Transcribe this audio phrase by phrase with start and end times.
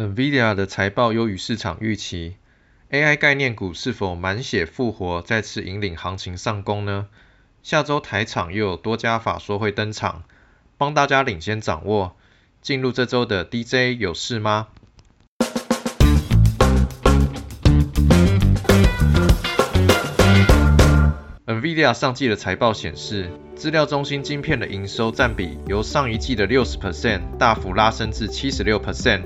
[0.00, 2.36] NVIDIA 的财报优于市场预期
[2.90, 7.08] ，AI 概念股是否满血复活，再次引领行情上攻呢？
[7.62, 10.22] 下周台场又有多家法说会登场，
[10.78, 12.16] 帮大家领先掌握。
[12.62, 14.68] 进入这周的 DJ 有事吗
[21.44, 29.24] ？NVIDIA 上季的财报显示，资料中心晶片的营收占比由上一季的六十 percent 大幅拉升至七十六 percent。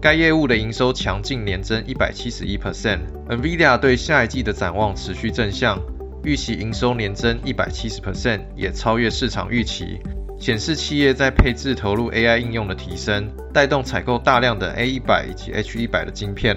[0.00, 3.00] 该业务的营收强劲年增一百七十一 percent。
[3.28, 5.78] NVIDIA 对下一季的展望持续正向，
[6.24, 10.00] 预期营收年增一百七十 percent，也超越市场预期，
[10.38, 16.56] 显示企业在配置投入 AI 应用的提升，带动采购大量的 A 一百以及 H 一百的晶片。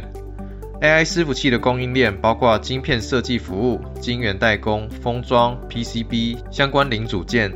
[0.81, 7.51] AI 伺服器的供应链包括晶片设计服务、晶圆代工、封装、PCB 相关零组件，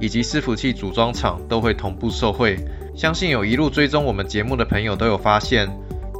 [0.00, 2.56] 以及伺服器组装厂都会同步受惠。
[2.98, 5.70] 相信有一路追踪我们节目的朋友都有发现，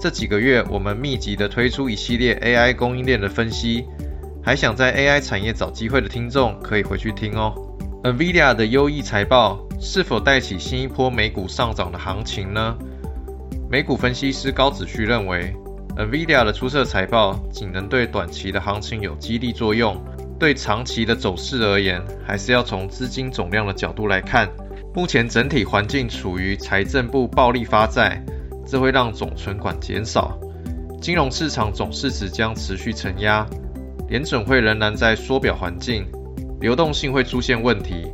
[0.00, 3.84] 这几个月我们密集的推出一系列 AI 供应链的分析，
[4.44, 7.52] 还想在 AI 产业找机会的听众可以回去听哦。
[8.04, 12.76] NVIDIA 的优异财报是否带起新一波美股上涨的行情呢？
[13.68, 15.52] 美股分析师高子旭认为
[15.96, 20.00] ，NVIDIA 的出色财报仅能对短期的行情有激励作用，
[20.38, 24.48] 对长期的走势而言，还是要从资金总量的角度来看。
[24.98, 28.20] 目前整体环境处于财政部暴力发债，
[28.66, 30.36] 这会让总存款减少，
[31.00, 33.46] 金融市场总市值将持续承压，
[34.08, 36.04] 联准会仍然在缩表环境，
[36.60, 38.08] 流动性会出现问题，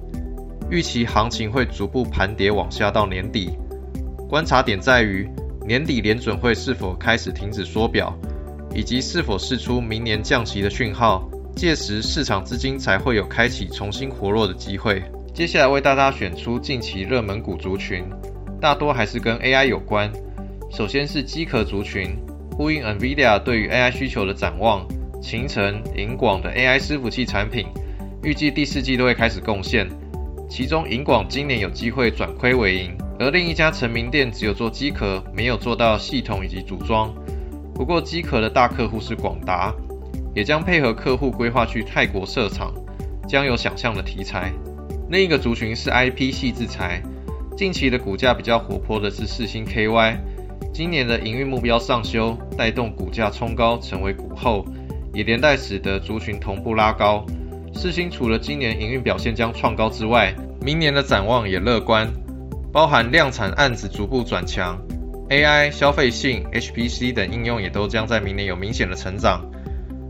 [0.70, 3.56] 预期行情会逐步盘跌往下到年底。
[4.28, 5.26] 观察点在于
[5.66, 8.14] 年底联准会是否开始停止缩表，
[8.74, 15.02] 以及是否释出明年降息的讯号，届时市场资金才会有开启重新活络的机会。
[15.34, 18.04] 接下来为大家选出近期热门股族群，
[18.60, 20.08] 大多还是跟 AI 有关。
[20.70, 22.16] 首先是机壳族群，
[22.52, 24.86] 呼应 NVIDIA 对于 AI 需求的展望。
[25.20, 27.66] 勤诚、银广的 AI 伺服器产品，
[28.22, 29.88] 预计第四季都会开始贡献。
[30.48, 37.12] 其中银广今年有机会转亏为盈，而另一家成名店只有做机壳，没有做到系统以及组装。
[37.74, 39.74] 不过机壳的大客户是广达，
[40.32, 42.72] 也将配合客户规划去泰国设厂，
[43.26, 44.52] 将有想象的题材。
[45.14, 47.00] 另一个族群是 IP 系制裁，
[47.56, 50.16] 近期的股价比较活泼的是四星 KY，
[50.72, 54.66] 今年的营运目标上修，带动股价冲高成为股后，
[55.12, 57.24] 也连带使得族群同步拉高。
[57.72, 62.12] 四星除了今年营运表现将创高之外，明年的展望也乐观，
[62.72, 64.76] 包含量产案子逐步转强
[65.30, 69.48] ，AI 消费性 HPC 等应用也都将在明年有明显的成长。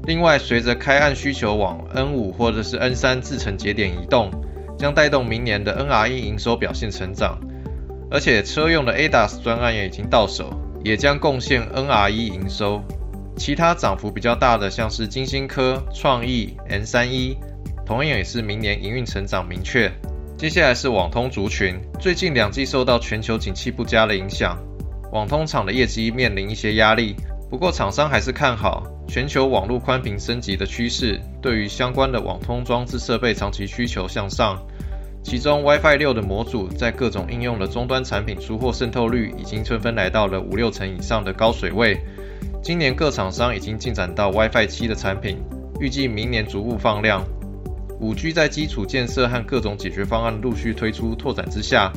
[0.06, 4.30] 另外，随着开案需求往 N 五或者是 N 三制程节点移动。
[4.84, 7.40] 将带动明年的 NRE 营收表现成长，
[8.10, 10.52] 而且车用的 ADAS 专案也已经到手，
[10.84, 12.84] 也将贡献 NRE 营收。
[13.34, 17.34] 其他涨幅比较大的，像是金星科、创意、N 三一，
[17.86, 19.90] 同样也是明年营运成长明确。
[20.36, 24.62] 接下来是网通族群，最近两季受到全球景气不佳的影响，
[25.12, 27.16] 网通厂的业绩面临一些压力。
[27.54, 34.60] 不过厂商还是看好全球网络宽频升级的趋势，对于相关的网通装置设备长期需求向上。
[35.22, 41.96] 其中 WiFi 六的模组在各种应用的终端产品出货渗透率已经纷纷来到了五六成以上的高水位。
[42.60, 45.38] 今年各厂商已经进展到 WiFi 七的产品，
[45.78, 47.24] 预计明年逐步放量。
[48.00, 51.92] 五 G 在基础建设和各种解决方案陆续推出拓展之下。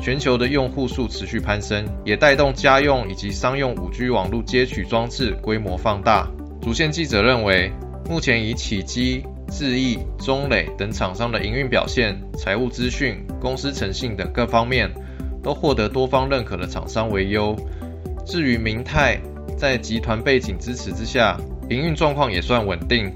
[0.00, 6.28] 全球的用户数持续攀升，也带动家用以及商用 5G 网络接取装置规模放大。
[6.62, 7.72] 主线记者认为，
[8.08, 14.90] 目前以启基、智毅、中磊等厂商的营运表现、财务资讯、公司诚信等各方面，
[15.42, 17.56] 都获得多方认可的厂商为优。
[18.24, 19.20] 至于明泰，
[19.56, 21.36] 在集团背景支持之下，
[21.70, 23.12] 营运状况也算稳定，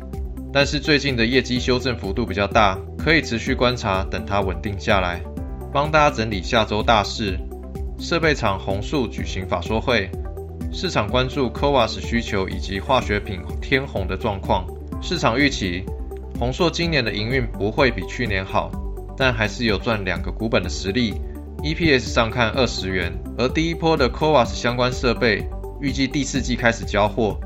[0.53, 5.22] 但是最近的业绩修正幅度比较大，可以持续观察，等它稳定下来。
[5.72, 7.38] 帮大家整理下周大事：
[7.99, 10.10] 设备厂宏树举行法说会，
[10.71, 14.67] 市场关注 c o v a s 需求以及化学品天虹的状况。
[15.00, 15.82] 市场预期
[16.38, 18.70] 宏硕今年的营运不会比去年好，
[19.17, 21.14] 但还是有赚两个股本的实力。
[21.62, 25.49] EPS 上看二十元，而第一波的 c o v a s 相关设备
[25.81, 27.41] 预计第四季开始交货，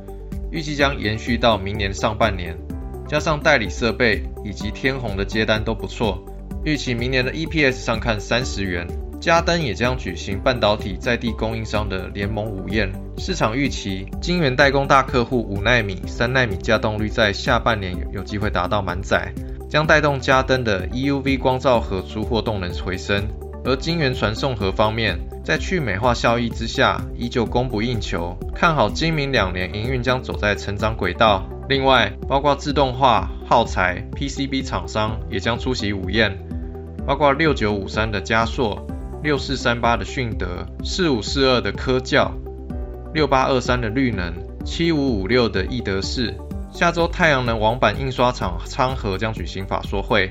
[0.50, 2.58] 预计将延续到明年上半年。
[3.06, 6.20] 加上代理设备以及天虹的接单都不错。
[6.66, 8.84] 预期明年的 EPS 上看三十元，
[9.20, 12.92] 嘉登也将举行半导体在地供应商的联盟午宴。
[13.18, 19.32] 市场预期晶圆代工大客户五纳米、三纳米加动率在下半年有机会达到满载，
[19.70, 23.28] 将带动嘉登的 EUV 光照和出货动能回升。
[23.64, 31.48] 而晶圆传送盒方面，在去美化效益之下，依旧供不应求，看好今明两年营运将走在成长轨道。
[31.68, 36.38] 另外，包括自动化、耗材、PCB 厂商也将出席午宴，
[37.06, 38.86] 包括六九五三的嘉硕、
[39.22, 42.32] 六四三八的迅德、四五四二的科教、
[43.14, 46.34] 六八二三的绿能、七五五六的易德士。
[46.72, 50.28] 下周太阳能网板印刷厂昌河将举行法说会。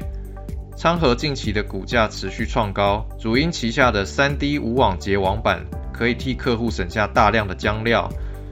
[0.77, 8.09] 昌河近期的股价持续创高，主因旗下的 3D 无网结网板可以替客户省下大量的浆料。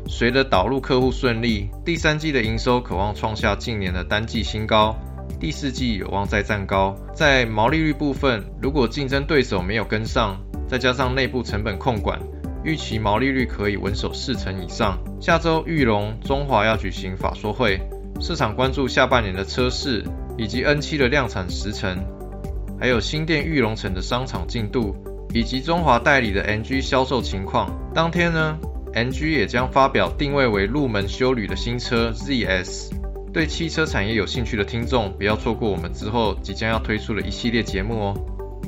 [0.07, 4.95] 随着导入客户顺利，第三季的营收渴望创下近年的单季新高，
[5.44, 6.95] 第四季有望再站高。
[7.13, 12.18] 在毛利率部分，如果竞争对手没有跟上，再加上内部成本控管，
[12.63, 14.98] 预期毛利率可以稳守四成以上。
[15.19, 17.78] 下周玉龙、中华要举行法说会，
[18.22, 20.06] 市场关注下半年的车市。
[20.38, 22.04] 以及 N7 的量产时程，
[22.80, 24.95] 还有新店玉龙城的商场进度，
[25.31, 27.69] 以及中华代理的 NG 销售情况。
[27.94, 28.57] 当天呢
[28.94, 33.02] ，NG 也将发表定位为入门修旅的新车 ZS。
[33.33, 38.13] 对汽车产业有兴趣的听众，不要错过我们之后即将要推出的一系列节目哦。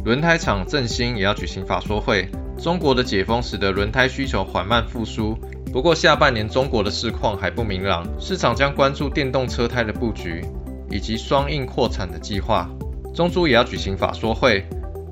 [0.03, 2.27] 轮胎厂振兴也要举行法说会。
[2.57, 5.38] 中国的解封使得轮胎需求缓慢复苏，
[5.71, 10.44] 不过下半年中国的市况还不明朗，市场将关注电动车胎的布局。
[10.89, 12.69] 以及双印扩产的计划，
[13.13, 14.63] 中珠也要举行法说会。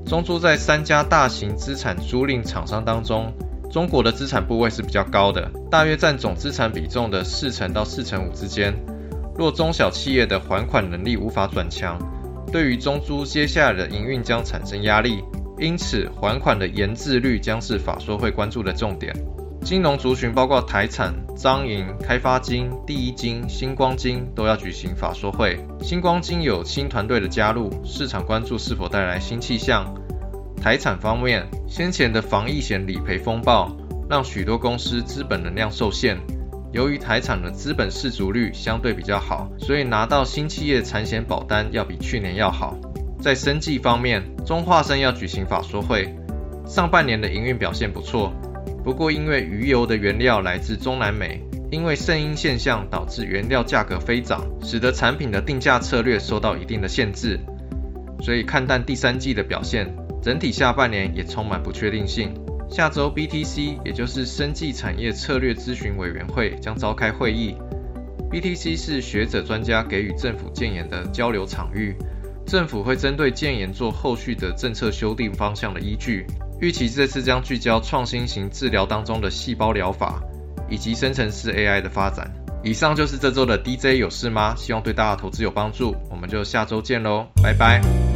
[0.06, 3.34] 中珠在三家大型资产租赁厂商当中，
[3.72, 8.74] 中国的资产部位是比较高的，大约占总资产比重的四成到四成五之间。
[9.38, 12.00] 若中小企业的还款能力无法转强，
[12.52, 15.24] 对于中珠接下来的营运将产生压力，
[15.58, 19.14] 因此还款的延滞率将是法说会关注的重点。
[19.64, 25.58] 金融族群包括台产、彰银、开发金、第一金、星光金都要举行法说会。
[25.82, 29.96] 星光金有新团队的加入，市场关注是否带来新气象。
[30.62, 33.76] 台产方面，先前的防疫险理赔风暴
[34.10, 36.18] 让许多公司资本能量受限。
[36.74, 42.76] 由于台产的资本市足率相对比较好，所以拿到新企业产险保单要比去年要好。
[43.22, 46.16] 在生技方面，中化生要举行法说会，
[46.66, 48.34] 上半年的营运表现不错。
[48.84, 57.40] 不过，因为鱼油的原料来自中南美，因为圣婴现象导致原料价格飞涨，使得产品的定价策略受到一定的限制，
[58.24, 59.96] 所以看淡第三季的表现。
[60.24, 62.34] 整体下半年也充满不确定性。
[62.70, 67.56] 下周 BTC，也就是生技产业策略咨询委员会将召开会议。
[68.32, 71.96] BTC 是学者专家给予政府建言的交流场域，
[72.48, 76.26] 政府会针对建言做后续的政策修订方向的依据。
[76.60, 80.20] 预期这次将聚焦创新型治疗当中的细胞疗法，
[80.70, 82.32] 以及生成式 AI 的发展。
[82.64, 84.56] 以上就是这周的 DJ 有事吗？
[84.56, 85.94] 希望对大家投资有帮助。
[86.10, 88.13] 我们就下周见喽，拜拜。